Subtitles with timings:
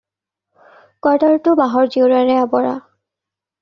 [1.07, 2.77] কোৱাৰ্টাৰটো বাহৰ জেউৰাৰে আবৰা।